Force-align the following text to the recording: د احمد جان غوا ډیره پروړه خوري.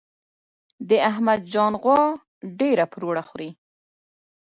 د 0.89 0.91
احمد 1.09 1.41
جان 1.53 1.73
غوا 1.81 2.01
ډیره 2.59 2.85
پروړه 2.93 3.23
خوري. 3.29 3.49